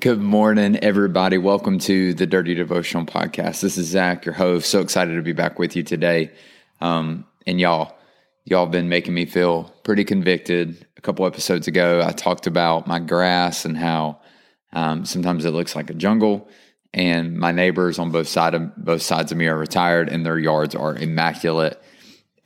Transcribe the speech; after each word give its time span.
Good 0.00 0.18
morning, 0.18 0.78
everybody. 0.78 1.36
Welcome 1.36 1.78
to 1.80 2.14
the 2.14 2.26
Dirty 2.26 2.54
Devotional 2.54 3.04
Podcast. 3.04 3.60
This 3.60 3.76
is 3.76 3.88
Zach, 3.88 4.24
your 4.24 4.34
host. 4.34 4.70
So 4.70 4.80
excited 4.80 5.14
to 5.16 5.20
be 5.20 5.34
back 5.34 5.58
with 5.58 5.76
you 5.76 5.82
today. 5.82 6.30
Um, 6.80 7.26
and 7.46 7.60
y'all, 7.60 7.98
y'all 8.46 8.64
been 8.64 8.88
making 8.88 9.12
me 9.12 9.26
feel 9.26 9.64
pretty 9.84 10.04
convicted. 10.04 10.86
A 10.96 11.02
couple 11.02 11.26
episodes 11.26 11.68
ago, 11.68 12.02
I 12.02 12.12
talked 12.12 12.46
about 12.46 12.86
my 12.86 12.98
grass 12.98 13.66
and 13.66 13.76
how 13.76 14.20
um, 14.72 15.04
sometimes 15.04 15.44
it 15.44 15.50
looks 15.50 15.76
like 15.76 15.90
a 15.90 15.94
jungle. 15.94 16.48
And 16.94 17.36
my 17.36 17.52
neighbors 17.52 17.98
on 17.98 18.10
both 18.10 18.28
side 18.28 18.54
of 18.54 18.74
both 18.82 19.02
sides 19.02 19.32
of 19.32 19.36
me 19.36 19.48
are 19.48 19.58
retired, 19.58 20.08
and 20.08 20.24
their 20.24 20.38
yards 20.38 20.74
are 20.74 20.96
immaculate. 20.96 21.78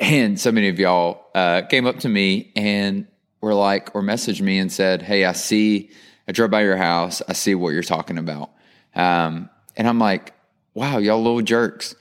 And 0.01 0.41
so 0.41 0.51
many 0.51 0.71
of 0.71 0.81
y'all 0.81 1.27
uh, 1.37 1.63
came 1.63 1.87
up 1.87 2.01
to 2.01 2.09
me 2.09 2.53
and 2.57 3.07
were 3.41 3.55
like, 3.55 3.95
or 3.95 4.03
messaged 4.03 4.41
me 4.41 4.59
and 4.59 4.73
said, 4.73 5.03
"Hey, 5.03 5.25
I 5.25 5.35
see." 5.35 5.93
I 6.27 6.33
drove 6.33 6.51
by 6.51 6.63
your 6.63 6.77
house. 6.77 7.23
I 7.29 7.33
see 7.33 7.55
what 7.55 7.71
you're 7.71 7.83
talking 7.83 8.19
about. 8.19 8.51
Um, 8.95 9.51
and 9.77 9.89
I'm 9.89 9.99
like, 9.99 10.33
wow, 10.75 10.99
y'all 10.99 11.23
little 11.23 11.43
jerks. 11.43 11.95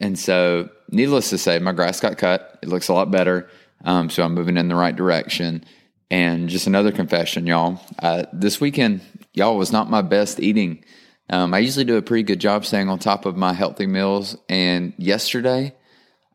And 0.00 0.18
so, 0.18 0.70
needless 0.90 1.30
to 1.30 1.38
say, 1.38 1.58
my 1.58 1.72
grass 1.72 2.00
got 2.00 2.18
cut. 2.18 2.58
It 2.62 2.68
looks 2.68 2.88
a 2.88 2.94
lot 2.94 3.10
better. 3.10 3.48
Um, 3.84 4.10
so 4.10 4.22
I'm 4.22 4.34
moving 4.34 4.56
in 4.56 4.68
the 4.68 4.74
right 4.74 4.94
direction. 4.94 5.64
And 6.10 6.48
just 6.48 6.66
another 6.66 6.92
confession, 6.92 7.46
y'all. 7.46 7.80
Uh, 7.98 8.24
this 8.32 8.60
weekend, 8.60 9.02
y'all 9.34 9.56
was 9.56 9.72
not 9.72 9.90
my 9.90 10.02
best 10.02 10.40
eating. 10.40 10.84
Um, 11.30 11.52
I 11.52 11.58
usually 11.58 11.84
do 11.84 11.96
a 11.96 12.02
pretty 12.02 12.22
good 12.22 12.40
job 12.40 12.64
staying 12.64 12.88
on 12.88 12.98
top 12.98 13.26
of 13.26 13.36
my 13.36 13.52
healthy 13.52 13.86
meals. 13.86 14.36
And 14.48 14.94
yesterday, 14.96 15.74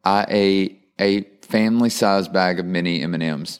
I 0.04 0.26
ate 0.30 0.82
a 1.00 1.24
family 1.42 1.90
size 1.90 2.28
bag 2.28 2.60
of 2.60 2.66
mini 2.66 3.02
M 3.02 3.14
and 3.14 3.24
M's. 3.24 3.60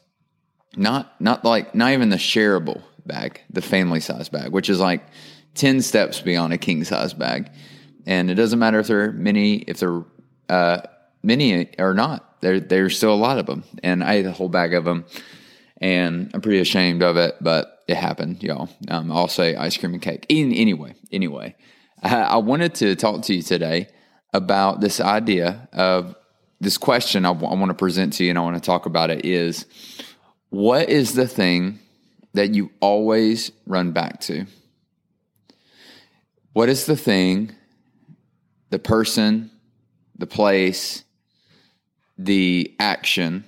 Not 0.76 1.20
not 1.22 1.44
like 1.46 1.74
not 1.74 1.92
even 1.92 2.10
the 2.10 2.18
shareable 2.18 2.82
bag, 3.06 3.42
the 3.50 3.62
family 3.62 4.00
size 4.00 4.30
bag, 4.30 4.52
which 4.52 4.70
is 4.70 4.80
like 4.80 5.06
10 5.56 5.82
steps 5.82 6.22
beyond 6.22 6.54
a 6.54 6.58
king 6.58 6.84
size 6.84 7.14
bag. 7.14 7.52
And 8.06 8.30
it 8.30 8.36
doesn't 8.36 8.60
matter 8.60 8.80
if 8.80 8.88
they're 8.88 9.12
many, 9.12 9.58
if 9.58 9.80
they're 9.80 10.04
uh, 10.50 10.82
mini 11.22 11.70
or 11.80 11.94
not, 11.94 12.42
there, 12.42 12.60
there's 12.60 12.98
still 12.98 13.14
a 13.14 13.16
lot 13.16 13.40
of 13.40 13.46
them. 13.46 13.64
And 13.84 14.04
I 14.04 14.16
ate 14.16 14.26
a 14.26 14.32
whole 14.32 14.50
bag 14.50 14.74
of 14.74 14.84
them. 14.84 15.06
And 15.78 16.32
I'm 16.34 16.42
pretty 16.42 16.60
ashamed 16.60 17.04
of 17.04 17.18
it, 17.18 17.36
but 17.42 17.84
it 17.88 17.96
happened, 17.96 18.42
y'all. 18.42 18.70
Um, 18.88 19.12
I'll 19.12 19.28
say 19.28 19.56
ice 19.56 19.78
cream 19.78 19.94
and 19.94 20.02
cake. 20.02 20.26
In, 20.30 20.54
anyway, 20.54 20.96
anyway, 21.12 21.56
I, 22.02 22.16
I 22.22 22.36
wanted 22.38 22.76
to 22.76 22.96
talk 22.96 23.24
to 23.24 23.34
you 23.34 23.42
today 23.42 23.90
about 24.34 24.82
this 24.82 25.00
idea 25.00 25.68
of 25.74 26.16
this 26.64 26.78
question 26.78 27.26
I, 27.26 27.30
w- 27.30 27.52
I 27.52 27.56
want 27.56 27.70
to 27.70 27.76
present 27.76 28.14
to 28.14 28.24
you 28.24 28.30
and 28.30 28.40
I 28.40 28.42
want 28.42 28.56
to 28.56 28.66
talk 28.66 28.86
about 28.86 29.10
it 29.10 29.26
is 29.26 29.66
what 30.50 30.90
is 30.90 31.14
the 31.14 31.28
thing 31.28 31.80
that 32.34 32.54
you 32.54 32.72
always 32.80 33.52
run 33.66 33.92
back 33.92 34.20
to? 34.22 34.46
What 36.54 36.70
is 36.70 36.86
the 36.86 36.98
thing, 36.98 37.52
the 38.70 38.80
person, 38.80 39.52
the 40.18 40.28
place, 40.28 41.04
the 42.18 42.76
action 42.80 43.44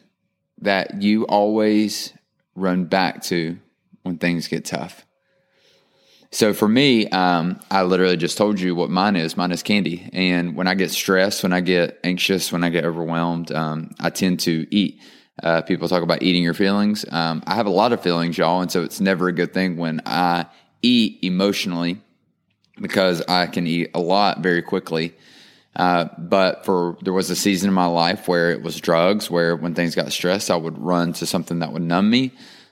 that 0.60 1.02
you 1.02 1.24
always 1.26 2.14
run 2.56 2.86
back 2.86 3.22
to 3.24 3.58
when 4.04 4.18
things 4.18 4.48
get 4.48 4.66
tough? 4.66 5.06
So 6.32 6.54
for 6.54 6.68
me, 6.68 7.08
um, 7.10 7.62
I 7.72 7.84
literally 7.84 8.18
just 8.18 8.38
told 8.38 8.60
you 8.60 8.76
what 8.76 8.90
mine 8.90 9.16
is. 9.16 9.38
Mine 9.38 9.54
is 9.54 9.64
candy. 9.64 10.10
And 10.12 10.56
when 10.56 10.68
I 10.68 10.76
get 10.76 10.92
stressed, 10.92 11.44
when 11.44 11.54
I 11.54 11.62
get 11.62 11.98
anxious, 12.04 12.52
when 12.52 12.62
I 12.62 12.70
get 12.70 12.84
overwhelmed, 12.84 13.54
um, 13.54 13.92
I 14.02 14.10
tend 14.10 14.42
to 14.42 14.68
eat. 14.70 15.00
Uh, 15.44 15.62
people 15.62 15.88
talk 15.88 16.04
about 16.04 16.24
eating 16.24 16.44
your 16.44 16.54
feelings. 16.54 17.06
Um, 17.12 17.44
I 17.46 17.56
have 17.56 17.66
a 17.66 17.72
lot 17.72 17.92
of 17.92 18.02
feelings, 18.02 18.38
y'all, 18.38 18.62
and 18.62 18.72
so 18.72 18.84
it's 18.84 19.02
never 19.02 19.28
a 19.28 19.34
good 19.34 19.54
thing 19.54 19.78
when 19.78 20.02
I 20.06 20.46
eat 20.82 21.20
emotionally 21.24 22.02
because 22.80 23.22
I 23.28 23.48
can 23.48 23.68
eat 23.68 23.92
a 23.94 24.00
lot 24.00 24.40
very 24.40 24.62
quickly. 24.62 25.14
Uh, 25.76 26.06
but 26.18 26.64
for 26.64 26.98
there 27.02 27.12
was 27.12 27.30
a 27.30 27.36
season 27.36 27.68
in 27.68 27.74
my 27.74 27.86
life 27.86 28.28
where 28.28 28.52
it 28.52 28.62
was 28.62 28.80
drugs, 28.80 29.30
where 29.30 29.56
when 29.58 29.76
things 29.76 29.94
got 29.94 30.12
stressed, 30.12 30.50
I 30.50 30.56
would 30.56 30.78
run 30.78 31.12
to 31.14 31.26
something 31.26 31.60
that 31.60 31.74
would 31.74 31.82
numb 31.82 32.10
me. 32.10 32.32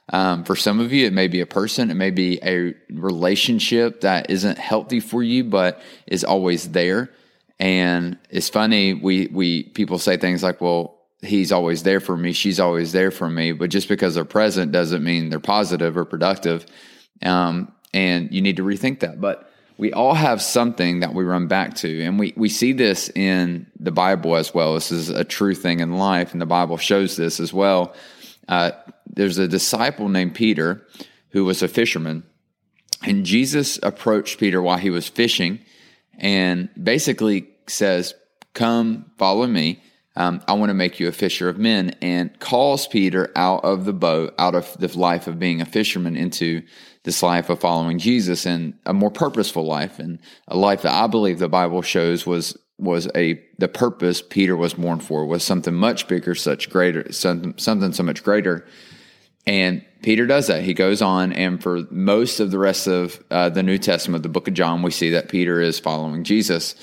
Um, 0.10 0.44
for 0.44 0.56
some 0.56 0.80
of 0.80 0.92
you, 0.94 1.06
it 1.06 1.14
may 1.14 1.28
be 1.28 1.42
a 1.42 1.46
person, 1.46 1.90
it 1.90 1.96
may 1.96 2.12
be 2.12 2.40
a 2.44 2.74
relationship 2.90 4.02
that 4.02 4.30
isn't 4.30 4.58
healthy 4.58 5.00
for 5.00 5.24
you, 5.24 5.44
but 5.44 5.82
is 6.08 6.24
always 6.24 6.72
there. 6.72 7.10
And 7.60 8.18
it's 8.30 8.50
funny, 8.50 8.94
we 8.94 9.28
we 9.28 9.64
people 9.64 10.00
say 10.00 10.18
things 10.18 10.44
like, 10.44 10.60
"Well, 10.60 11.03
he's 11.24 11.52
always 11.52 11.84
there 11.84 12.00
for 12.00 12.18
me, 12.18 12.34
she's 12.34 12.60
always 12.60 12.92
there 12.92 13.12
for 13.12 13.30
me. 13.30 13.52
But 13.52 13.70
just 13.70 13.88
because 13.88 14.16
they're 14.16 14.26
present 14.26 14.72
doesn't 14.72 15.04
mean 15.04 15.30
they're 15.30 15.40
positive 15.40 15.98
or 15.98 16.06
productive. 16.06 16.66
Um, 17.22 17.72
and 17.94 18.32
you 18.34 18.42
need 18.42 18.58
to 18.58 18.64
rethink 18.64 19.02
that. 19.02 19.22
But 19.22 19.50
we 19.78 19.92
all 19.94 20.14
have 20.14 20.42
something 20.42 21.00
that 21.00 21.14
we 21.14 21.24
run 21.24 21.48
back 21.48 21.76
to. 21.76 22.02
And 22.04 22.20
we, 22.20 22.34
we 22.36 22.50
see 22.50 22.74
this 22.74 23.10
in 23.10 23.68
the 23.80 23.92
Bible 23.92 24.36
as 24.36 24.54
well. 24.54 24.76
This 24.76 24.92
is 24.92 25.10
a 25.10 25.24
true 25.24 25.56
thing 25.56 25.80
in 25.80 25.98
life, 25.98 26.32
and 26.32 26.42
the 26.42 26.46
Bible 26.46 26.78
shows 26.78 27.16
this 27.16 27.40
as 27.40 27.54
well. 27.54 27.96
Uh, 28.48 28.72
there's 29.08 29.38
a 29.38 29.48
disciple 29.48 30.10
named 30.10 30.36
Peter 30.36 30.86
who 31.30 31.46
was 31.46 31.64
a 31.64 31.68
fisherman. 31.68 32.24
And 33.02 33.26
Jesus 33.26 33.80
approached 33.84 34.40
Peter 34.40 34.62
while 34.62 34.78
he 34.78 34.90
was 34.90 35.08
fishing 35.08 35.60
and 36.18 36.70
basically 36.82 37.50
says, 37.68 38.14
Come, 38.54 39.12
follow 39.18 39.48
me 39.48 39.82
um, 40.16 40.42
I 40.48 40.54
want 40.54 40.70
to 40.70 40.76
make 40.76 41.00
you 41.00 41.08
a 41.08 41.12
fisher 41.12 41.50
of 41.50 41.58
men, 41.58 41.96
and 42.02 42.40
calls 42.40 42.88
Peter 42.88 43.32
out 43.36 43.64
of 43.64 43.86
the 43.86 43.94
boat, 43.94 44.36
out 44.38 44.56
of 44.56 44.76
the 44.78 44.88
life 44.98 45.28
of 45.28 45.40
being 45.40 45.62
a 45.62 45.66
fisherman, 45.66 46.16
into 46.16 46.62
this 47.04 47.24
life 47.24 47.50
of 47.50 47.60
following 47.60 48.00
Jesus 48.00 48.46
and 48.46 48.76
a 48.86 48.94
more 48.94 49.12
purposeful 49.12 49.66
life, 49.66 50.00
and 50.00 50.20
a 50.48 50.56
life 50.56 50.84
that 50.84 50.94
I 50.94 51.08
believe 51.08 51.40
the 51.40 51.50
Bible 51.50 51.82
shows 51.82 52.26
was 52.26 52.58
was 52.78 53.08
a 53.16 53.42
the 53.60 53.68
purpose 53.68 54.22
Peter 54.22 54.58
was 54.58 54.74
born 54.74 55.00
for 55.00 55.26
was 55.26 55.44
something 55.44 55.74
much 55.74 56.08
bigger, 56.08 56.36
such 56.36 56.70
greater, 56.70 57.12
something, 57.12 57.56
something 57.58 57.94
so 57.94 58.04
much 58.04 58.24
greater. 58.24 58.66
And 59.46 59.84
Peter 60.02 60.26
does 60.26 60.48
that. 60.48 60.64
He 60.64 60.74
goes 60.74 61.02
on, 61.02 61.34
and 61.34 61.62
for 61.62 61.82
most 61.92 62.40
of 62.40 62.52
the 62.52 62.60
rest 62.60 62.88
of 62.88 63.22
uh, 63.30 63.50
the 63.50 63.64
New 63.64 63.78
Testament, 63.78 64.24
the 64.24 64.30
Book 64.30 64.48
of 64.48 64.54
John, 64.54 64.82
we 64.82 64.92
see 64.92 65.12
that 65.12 65.28
Peter 65.28 65.60
is 65.60 65.80
following 65.80 66.24
Jesus. 66.24 66.76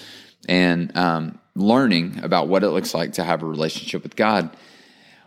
And 0.48 0.94
um, 0.96 1.39
learning 1.54 2.20
about 2.22 2.48
what 2.48 2.64
it 2.64 2.70
looks 2.70 2.94
like 2.94 3.14
to 3.14 3.24
have 3.24 3.42
a 3.42 3.46
relationship 3.46 4.02
with 4.02 4.16
God. 4.16 4.56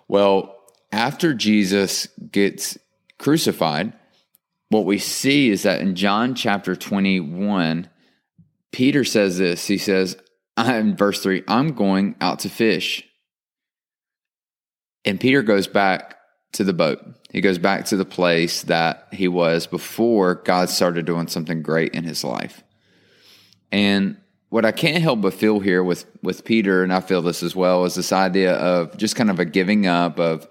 Well, 0.08 0.56
after 0.92 1.34
Jesus 1.34 2.08
gets 2.32 2.78
crucified, 3.18 3.94
what 4.70 4.86
we 4.86 4.98
see 4.98 5.50
is 5.50 5.64
that 5.64 5.82
in 5.82 5.96
John 5.96 6.36
chapter 6.36 6.76
21, 6.76 7.90
Peter 8.72 9.04
says 9.04 9.38
this. 9.38 9.68
He 9.68 9.78
says, 9.78 10.18
in 10.58 10.96
verse 10.96 11.22
3, 11.22 11.44
I'm 11.48 11.74
going 11.74 12.16
out 12.22 12.40
to 12.40 12.50
fish. 12.50 13.04
And 15.06 15.20
Peter 15.20 15.42
goes 15.42 15.68
back 15.68 16.18
to 16.54 16.64
the 16.64 16.74
boat. 16.74 17.00
He 17.32 17.42
goes 17.42 17.58
back 17.58 17.86
to 17.86 17.98
the 17.98 18.06
place 18.06 18.64
that 18.64 19.08
he 19.12 19.28
was 19.28 19.68
before 19.68 20.36
God 20.36 20.69
started 20.69 21.06
doing 21.06 21.28
something 21.28 21.62
great 21.62 21.94
in 21.94 22.04
his 22.04 22.24
life. 22.24 22.64
And 23.72 24.18
what 24.54 24.66
I 24.66 24.72
can't 24.72 25.02
help 25.02 25.22
but 25.22 25.34
feel 25.34 25.60
here 25.60 25.84
with 25.84 26.06
with 26.22 26.46
Peter, 26.46 26.84
and 26.84 26.94
I 26.94 27.00
feel 27.00 27.24
this 27.24 27.42
as 27.42 27.56
well, 27.56 27.86
is 27.86 27.96
this 27.96 28.12
idea 28.12 28.54
of 28.54 28.96
just 28.98 29.16
kind 29.16 29.32
of 29.32 29.40
a 29.40 29.46
giving 29.46 29.88
up 29.88 30.20
of 30.20 30.48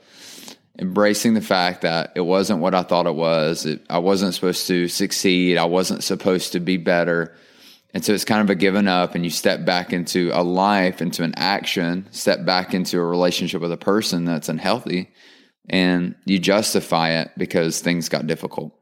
embracing 0.76 1.34
the 1.34 1.40
fact 1.40 1.82
that 1.82 2.10
it 2.16 2.22
wasn't 2.22 2.58
what 2.58 2.74
I 2.74 2.82
thought 2.82 3.06
it 3.06 3.14
was. 3.14 3.64
It, 3.64 3.86
I 3.88 3.98
wasn't 3.98 4.34
supposed 4.34 4.66
to 4.66 4.88
succeed. 4.88 5.56
I 5.56 5.66
wasn't 5.66 6.02
supposed 6.02 6.50
to 6.50 6.58
be 6.58 6.78
better. 6.78 7.36
And 7.94 8.04
so 8.04 8.12
it's 8.12 8.24
kind 8.24 8.40
of 8.40 8.50
a 8.50 8.56
giving 8.56 8.88
up, 8.88 9.14
and 9.14 9.22
you 9.22 9.30
step 9.30 9.64
back 9.64 9.92
into 9.92 10.32
a 10.34 10.42
life, 10.42 11.00
into 11.00 11.22
an 11.22 11.34
action, 11.36 12.08
step 12.10 12.44
back 12.44 12.74
into 12.74 12.98
a 12.98 13.04
relationship 13.04 13.62
with 13.62 13.70
a 13.70 13.76
person 13.76 14.24
that's 14.24 14.48
unhealthy, 14.48 15.12
and 15.70 16.16
you 16.24 16.40
justify 16.40 17.10
it 17.20 17.30
because 17.36 17.80
things 17.80 18.08
got 18.08 18.26
difficult. 18.26 18.76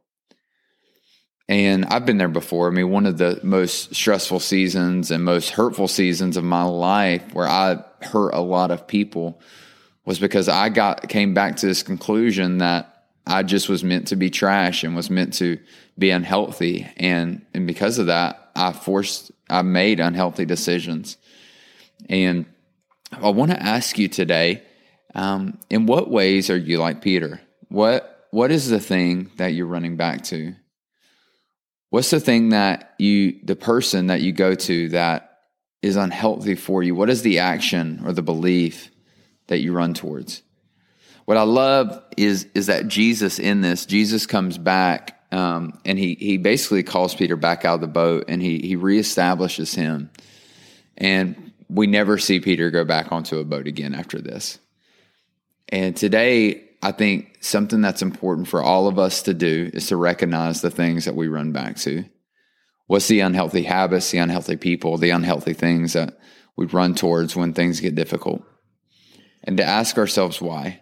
And 1.50 1.87
I've 1.87 2.06
been 2.06 2.19
there 2.19 2.29
before. 2.29 2.69
I 2.69 2.70
mean, 2.70 2.91
one 2.91 3.06
of 3.06 3.19
the 3.19 3.41
most 3.43 3.93
stressful 3.93 4.38
seasons 4.38 5.11
and 5.11 5.25
most 5.25 5.50
hurtful 5.50 5.88
seasons 5.88 6.37
of 6.37 6.44
my 6.44 6.62
life 6.62 7.35
where 7.35 7.49
I 7.49 7.82
hurt 8.02 8.35
a 8.35 8.41
lot 8.41 8.70
of 8.70 8.87
people 8.87 9.41
was 10.05 10.20
because 10.20 10.49
I 10.49 10.69
got 10.69 11.08
came 11.08 11.35
back 11.35 11.56
to 11.56 11.67
this 11.67 11.82
conclusion 11.82 12.58
that 12.58 13.06
I 13.26 13.43
just 13.43 13.69
was 13.69 13.82
meant 13.82 14.06
to 14.08 14.17
be 14.17 14.31
trash 14.31 14.85
and 14.85 14.94
was 14.94 15.11
meant 15.11 15.35
to 15.35 15.58
be 15.99 16.11
unhealthy. 16.11 16.87
And, 16.97 17.44
and 17.52 17.67
because 17.67 17.99
of 17.99 18.06
that, 18.06 18.52
I 18.55 18.73
forced, 18.73 19.32
I 19.50 19.62
made 19.62 19.99
unhealthy 19.99 20.44
decisions. 20.44 21.17
And 22.08 22.47
I 23.11 23.31
want 23.31 23.50
to 23.50 23.61
ask 23.61 23.99
you 23.99 24.06
today, 24.06 24.62
um, 25.17 25.58
in 25.69 25.87
what 25.87 26.12
ways 26.12 26.49
are 26.49 26.56
you 26.56 26.79
like 26.79 27.02
Peter? 27.02 27.41
What, 27.70 28.29
what 28.31 28.52
is 28.52 28.69
the 28.69 28.79
thing 28.79 29.32
that 29.38 29.49
you're 29.49 29.67
running 29.67 29.97
back 29.97 30.23
to? 30.26 30.55
What's 31.91 32.11
the 32.11 32.21
thing 32.21 32.51
that 32.51 32.95
you, 32.99 33.39
the 33.43 33.57
person 33.57 34.07
that 34.07 34.21
you 34.21 34.33
go 34.33 34.55
to 34.55 34.89
that 34.91 35.39
is 35.83 35.97
unhealthy 35.97 36.55
for 36.55 36.83
you? 36.83 36.95
What 36.95 37.11
is 37.11 37.23
the 37.23 37.41
action 37.41 38.03
or 38.05 38.13
the 38.13 38.23
belief 38.23 38.91
that 39.49 39.61
you 39.61 39.73
run 39.73 39.95
towards? 39.95 40.43
What 41.25 41.37
I 41.37 41.43
love 41.43 42.03
is 42.17 42.47
is 42.55 42.67
that 42.67 42.89
Jesus 42.89 43.39
in 43.39 43.61
this, 43.61 43.87
Jesus 43.87 44.27
comes 44.27 44.59
back 44.59 45.23
um, 45.31 45.79
and 45.85 45.99
he 45.99 46.17
he 46.19 46.39
basically 46.39 46.83
calls 46.83 47.15
Peter 47.15 47.37
back 47.37 47.65
out 47.65 47.77
of 47.77 47.81
the 47.81 47.87
boat 47.87 48.25
and 48.27 48.43
he 48.43 48.59
he 48.59 48.77
reestablishes 48.77 49.75
him, 49.75 50.11
and 50.97 51.53
we 51.69 51.87
never 51.87 52.19
see 52.19 52.41
Peter 52.41 52.71
go 52.71 52.85
back 52.85 53.13
onto 53.13 53.39
a 53.39 53.45
boat 53.45 53.69
again 53.69 53.95
after 53.95 54.21
this. 54.21 54.59
And 55.69 55.97
today, 55.97 56.70
I 56.82 56.93
think 56.93 57.38
something 57.41 57.82
that's 57.82 58.03
important 58.03 58.49
for 58.49 58.62
all 58.62 58.88
of 58.88 58.99
us 58.99 59.23
to 59.23 59.35
do 59.35 59.71
is 59.75 59.88
to 59.88 59.97
recognize 59.97 60.61
the 60.61 60.71
things 60.71 61.05
that 61.05 61.15
we 61.15 61.29
run 61.29 61.53
back 61.53 61.77
to. 61.79 62.05
What's 62.87 63.09
the 63.09 63.21
unhealthy 63.21 63.62
habits, 63.62 64.11
the 64.11 64.19
unhealthy 64.19 64.56
people, 64.56 64.97
the 64.97 65.11
unhealthy 65.11 65.53
things 65.53 65.93
that 65.93 66.19
we 66.56 66.67
run 66.67 66.94
towards 66.94 67.37
when 67.37 67.53
things 67.53 67.81
get 67.81 67.94
difficult? 67.94 68.43
And 69.44 69.56
to 69.59 69.65
ask 69.65 69.99
ourselves 69.99 70.41
why. 70.41 70.81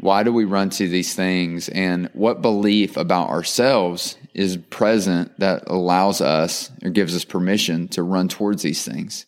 Why 0.00 0.22
do 0.22 0.32
we 0.32 0.44
run 0.44 0.70
to 0.70 0.88
these 0.88 1.14
things? 1.14 1.68
And 1.68 2.10
what 2.14 2.42
belief 2.42 2.96
about 2.96 3.28
ourselves 3.28 4.16
is 4.34 4.56
present 4.56 5.38
that 5.38 5.64
allows 5.68 6.20
us 6.20 6.72
or 6.82 6.90
gives 6.90 7.14
us 7.14 7.24
permission 7.24 7.88
to 7.88 8.02
run 8.02 8.28
towards 8.28 8.62
these 8.62 8.84
things? 8.84 9.26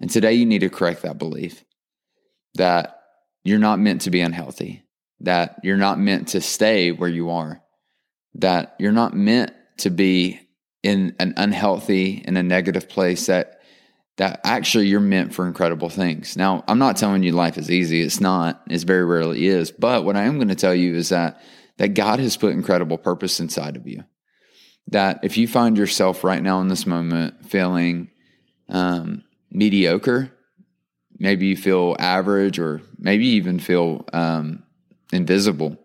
And 0.00 0.10
today 0.10 0.34
you 0.34 0.44
need 0.44 0.60
to 0.60 0.68
correct 0.68 1.02
that 1.02 1.18
belief 1.18 1.64
that 2.56 2.93
you're 3.44 3.58
not 3.58 3.78
meant 3.78 4.02
to 4.02 4.10
be 4.10 4.20
unhealthy, 4.20 4.84
that 5.20 5.60
you're 5.62 5.76
not 5.76 5.98
meant 5.98 6.28
to 6.28 6.40
stay 6.40 6.90
where 6.90 7.08
you 7.08 7.30
are, 7.30 7.62
that 8.34 8.74
you're 8.78 8.92
not 8.92 9.14
meant 9.14 9.52
to 9.78 9.90
be 9.90 10.40
in 10.82 11.14
an 11.18 11.34
unhealthy, 11.36 12.22
in 12.26 12.36
a 12.36 12.42
negative 12.42 12.88
place, 12.88 13.26
that 13.26 13.60
that 14.16 14.40
actually 14.44 14.86
you're 14.86 15.00
meant 15.00 15.34
for 15.34 15.46
incredible 15.46 15.88
things. 15.88 16.36
Now, 16.36 16.62
I'm 16.68 16.78
not 16.78 16.96
telling 16.96 17.24
you 17.24 17.32
life 17.32 17.58
is 17.58 17.68
easy. 17.68 18.00
It's 18.00 18.20
not. 18.20 18.62
It 18.70 18.82
very 18.84 19.04
rarely 19.04 19.46
is. 19.46 19.72
But 19.72 20.04
what 20.04 20.16
I 20.16 20.22
am 20.22 20.36
going 20.36 20.48
to 20.48 20.54
tell 20.54 20.74
you 20.74 20.94
is 20.94 21.08
that 21.08 21.40
that 21.78 21.94
God 21.94 22.20
has 22.20 22.36
put 22.36 22.52
incredible 22.52 22.98
purpose 22.98 23.40
inside 23.40 23.76
of 23.76 23.88
you. 23.88 24.04
That 24.88 25.20
if 25.24 25.36
you 25.36 25.48
find 25.48 25.76
yourself 25.76 26.22
right 26.22 26.42
now 26.42 26.60
in 26.60 26.68
this 26.68 26.86
moment 26.86 27.46
feeling 27.46 28.10
um, 28.68 29.24
mediocre, 29.50 30.30
maybe 31.18 31.46
you 31.46 31.56
feel 31.56 31.96
average, 31.98 32.58
or 32.58 32.82
maybe 32.98 33.26
even 33.26 33.58
feel 33.58 34.04
um, 34.12 34.62
invisible, 35.12 35.78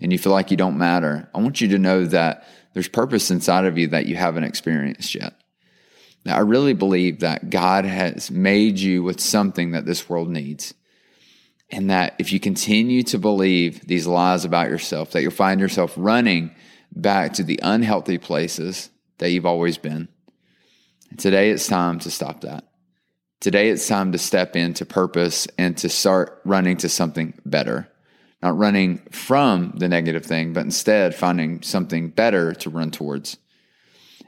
and 0.00 0.12
you 0.12 0.18
feel 0.18 0.32
like 0.32 0.50
you 0.50 0.56
don't 0.56 0.78
matter, 0.78 1.28
I 1.34 1.38
want 1.40 1.60
you 1.60 1.68
to 1.68 1.78
know 1.78 2.04
that 2.06 2.46
there's 2.72 2.88
purpose 2.88 3.30
inside 3.30 3.64
of 3.64 3.78
you 3.78 3.88
that 3.88 4.06
you 4.06 4.16
haven't 4.16 4.44
experienced 4.44 5.14
yet. 5.14 5.34
Now, 6.26 6.36
I 6.36 6.40
really 6.40 6.74
believe 6.74 7.20
that 7.20 7.50
God 7.50 7.84
has 7.84 8.30
made 8.30 8.78
you 8.78 9.02
with 9.02 9.20
something 9.20 9.70
that 9.70 9.86
this 9.86 10.08
world 10.08 10.28
needs. 10.28 10.74
And 11.70 11.90
that 11.90 12.14
if 12.18 12.32
you 12.32 12.38
continue 12.38 13.02
to 13.04 13.18
believe 13.18 13.86
these 13.86 14.06
lies 14.06 14.44
about 14.44 14.68
yourself, 14.68 15.12
that 15.12 15.22
you'll 15.22 15.30
find 15.30 15.60
yourself 15.60 15.94
running 15.96 16.54
back 16.92 17.32
to 17.34 17.42
the 17.42 17.58
unhealthy 17.62 18.18
places 18.18 18.90
that 19.18 19.30
you've 19.30 19.46
always 19.46 19.78
been. 19.78 20.08
And 21.10 21.18
today 21.18 21.50
it's 21.50 21.66
time 21.66 21.98
to 22.00 22.10
stop 22.10 22.42
that. 22.42 22.65
Today 23.40 23.68
it's 23.68 23.86
time 23.86 24.12
to 24.12 24.18
step 24.18 24.56
into 24.56 24.86
purpose 24.86 25.46
and 25.58 25.76
to 25.78 25.88
start 25.88 26.40
running 26.44 26.78
to 26.78 26.88
something 26.88 27.34
better. 27.44 27.88
Not 28.42 28.56
running 28.56 28.98
from 29.10 29.72
the 29.76 29.88
negative 29.88 30.24
thing, 30.24 30.52
but 30.52 30.64
instead 30.64 31.14
finding 31.14 31.62
something 31.62 32.10
better 32.10 32.54
to 32.54 32.70
run 32.70 32.90
towards. 32.90 33.36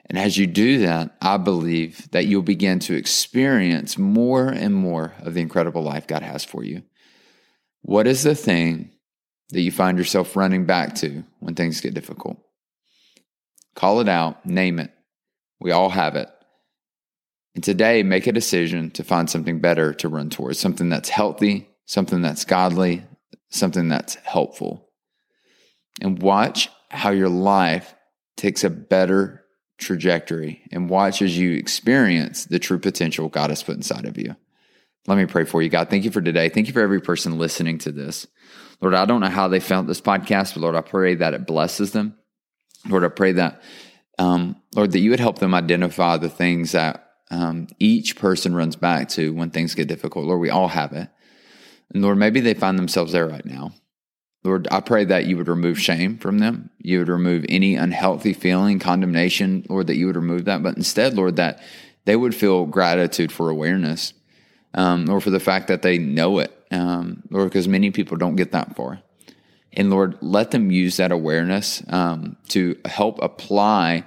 And 0.07 0.19
as 0.19 0.39
you 0.39 0.47
do 0.47 0.79
that, 0.81 1.17
I 1.21 1.37
believe 1.37 2.11
that 2.13 2.27
you'll 2.27 2.43
begin 2.43 2.79
to 2.81 2.95
experience 2.95 3.99
more 3.99 4.49
and 4.49 4.75
more 4.75 5.15
of 5.21 5.35
the 5.35 5.43
incredible 5.43 5.83
life 5.83 6.07
God 6.07 6.23
has 6.23 6.45
for 6.45 6.65
you. 6.65 6.83
What 7.83 8.07
is 8.07 8.23
the 8.23 8.35
thing 8.35 8.93
that 9.51 9.61
you 9.61 9.71
find 9.71 9.99
yourself 9.99 10.37
running 10.37 10.65
back 10.65 10.95
to 10.97 11.25
when 11.41 11.55
things 11.55 11.81
get 11.81 11.95
difficult? 11.95 12.39
Call 13.75 14.01
it 14.01 14.09
out, 14.09 14.45
name 14.47 14.79
it. 14.79 14.91
We 15.61 15.73
all 15.73 15.91
have 15.91 16.17
it. 16.17 16.29
And 17.55 17.65
today, 17.65 18.03
make 18.03 18.27
a 18.27 18.33
decision 18.33 18.91
to 18.93 19.05
find 19.05 19.29
something 19.29 19.61
better 19.61 19.93
to 19.95 20.09
run 20.09 20.31
towards, 20.31 20.59
something 20.59 20.89
that's 20.89 21.09
healthy, 21.09 21.69
something 21.87 22.23
that's 22.23 22.45
godly, 22.45 23.05
something 23.49 23.89
that's 23.89 24.15
helpful. 24.17 24.89
And 26.01 26.23
watch 26.23 26.69
how 26.91 27.11
your 27.11 27.29
life 27.29 27.95
takes 28.37 28.65
a 28.65 28.71
better 28.71 29.45
trajectory 29.79 30.63
and 30.73 30.91
watch 30.91 31.23
as 31.23 31.39
you 31.39 31.53
experience 31.53 32.45
the 32.45 32.59
true 32.59 32.79
potential 32.79 33.29
God 33.29 33.51
has 33.51 33.63
put 33.63 33.77
inside 33.77 34.05
of 34.07 34.19
you. 34.19 34.37
Let 35.07 35.17
me 35.17 35.27
pray 35.27 35.45
for 35.45 35.63
you, 35.63 35.71
God. 35.71 35.89
Thank 35.89 36.05
you 36.05 36.11
for 36.11 36.21
today. 36.21 36.49
Thank 36.49 36.67
you 36.67 36.73
for 36.73 36.83
every 36.83 37.01
person 37.01 37.39
listening 37.39 37.79
to 37.79 37.93
this. 37.93 38.27
Lord, 38.81 38.95
I 38.95 39.07
don't 39.07 39.21
know 39.21 39.29
how 39.29 39.49
they 39.49 39.61
found 39.61 39.89
this 39.89 40.01
podcast, 40.01 40.55
but 40.55 40.61
Lord, 40.61 40.77
I 40.77 40.83
pray 40.83 41.15
that 41.17 41.35
it 41.35 41.47
blesses 41.47 41.93
them. 41.93 42.17
Lord, 42.87 43.05
I 43.05 43.09
pray 43.09 43.33
that, 43.33 43.63
um, 44.19 44.57
Lord, 44.75 44.93
that 44.93 45.01
you 45.01 45.11
would 45.11 45.21
help 45.21 45.39
them 45.39 45.55
identify 45.55 46.17
the 46.17 46.29
things 46.29 46.73
that 46.73 47.08
um, 47.31 47.69
each 47.79 48.17
person 48.17 48.55
runs 48.55 48.77
back 48.77 49.09
to 49.11 49.33
when 49.33 49.51
things 49.51 49.75
get 49.75 49.89
difficult. 49.89 50.27
Lord, 50.27 50.41
we 50.41 50.51
all 50.51 50.69
have 50.69 50.93
it. 50.93 51.09
And 51.93 52.03
Lord, 52.03 52.19
maybe 52.19 52.41
they 52.41 52.55
find 52.55 52.79
themselves 52.79 53.13
there 53.13 53.27
right 53.27 53.45
now. 53.45 53.73
Lord, 54.45 54.69
I 54.71 54.81
pray 54.81 55.05
that 55.05 55.27
you 55.27 55.37
would 55.37 55.49
remove 55.49 55.81
shame 55.81 56.17
from 56.19 56.39
them. 56.39 56.71
You 56.79 57.01
would 57.01 57.09
remove 57.09 57.45
any 57.49 57.75
unhealthy 57.75 58.33
feeling, 58.33 58.79
condemnation, 58.79 59.67
Lord, 59.69 59.89
that 59.89 59.97
you 59.97 60.07
would 60.07 60.17
remove 60.17 60.45
that. 60.45 60.63
But 60.63 60.77
instead, 60.77 61.15
Lord, 61.15 61.37
that 61.37 61.61
they 62.05 62.17
would 62.17 62.35
feel 62.35 62.65
gratitude 62.65 63.33
for 63.33 63.51
awareness 63.51 64.15
um, 64.75 65.11
or 65.11 65.21
for 65.21 65.31
the 65.31 65.41
fact 65.41 65.69
that 65.69 65.83
they 65.83 65.99
know 65.99 66.39
it, 66.39 66.53
um, 66.71 67.23
Lord, 67.31 67.49
because 67.49 67.69
many 67.69 67.91
people 67.91 68.17
don't 68.17 68.37
get 68.37 68.53
that 68.53 68.77
far. 68.77 69.03
And 69.73 69.91
Lord, 69.91 70.17
let 70.21 70.51
them 70.51 70.71
use 70.71 70.97
that 70.97 71.13
awareness 71.13 71.83
um, 71.89 72.37
to 72.49 72.79
help 72.85 73.21
apply 73.21 74.05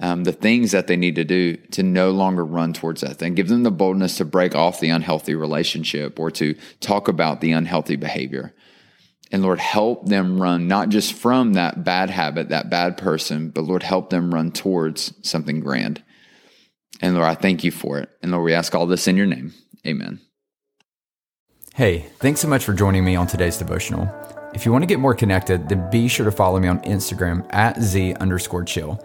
um, 0.00 0.24
the 0.24 0.32
things 0.32 0.72
that 0.72 0.86
they 0.86 0.96
need 0.96 1.14
to 1.16 1.24
do 1.24 1.56
to 1.72 1.82
no 1.82 2.10
longer 2.10 2.44
run 2.44 2.72
towards 2.72 3.00
that 3.02 3.16
thing. 3.16 3.34
Give 3.34 3.48
them 3.48 3.62
the 3.62 3.70
boldness 3.70 4.16
to 4.18 4.24
break 4.24 4.54
off 4.54 4.80
the 4.80 4.90
unhealthy 4.90 5.34
relationship 5.34 6.18
or 6.18 6.30
to 6.32 6.54
talk 6.80 7.08
about 7.08 7.40
the 7.40 7.52
unhealthy 7.52 7.96
behavior. 7.96 8.52
And 9.30 9.42
Lord, 9.42 9.58
help 9.58 10.06
them 10.06 10.40
run 10.40 10.68
not 10.68 10.90
just 10.90 11.12
from 11.12 11.54
that 11.54 11.84
bad 11.84 12.10
habit, 12.10 12.50
that 12.50 12.70
bad 12.70 12.96
person, 12.96 13.50
but 13.50 13.64
Lord, 13.64 13.82
help 13.82 14.10
them 14.10 14.34
run 14.34 14.52
towards 14.52 15.12
something 15.28 15.60
grand. 15.60 16.02
And 17.00 17.14
Lord, 17.14 17.26
I 17.26 17.34
thank 17.34 17.64
you 17.64 17.70
for 17.70 17.98
it. 17.98 18.10
And 18.22 18.32
Lord, 18.32 18.44
we 18.44 18.54
ask 18.54 18.74
all 18.74 18.86
this 18.86 19.08
in 19.08 19.16
your 19.16 19.26
name. 19.26 19.52
Amen. 19.86 20.20
Hey, 21.74 22.06
thanks 22.18 22.40
so 22.40 22.48
much 22.48 22.64
for 22.64 22.72
joining 22.72 23.04
me 23.04 23.16
on 23.16 23.26
today's 23.26 23.58
devotional. 23.58 24.08
If 24.54 24.64
you 24.64 24.70
want 24.70 24.82
to 24.82 24.86
get 24.86 25.00
more 25.00 25.14
connected, 25.14 25.68
then 25.68 25.90
be 25.90 26.06
sure 26.06 26.24
to 26.24 26.30
follow 26.30 26.60
me 26.60 26.68
on 26.68 26.78
Instagram 26.82 27.44
at 27.52 27.80
Z 27.82 28.14
underscore 28.14 28.62
chill. 28.62 29.04